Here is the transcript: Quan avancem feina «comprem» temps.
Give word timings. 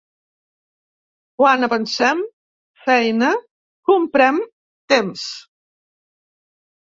Quan 1.41 1.65
avancem 1.65 2.23
feina 2.87 3.29
«comprem» 3.91 4.39
temps. 4.95 5.27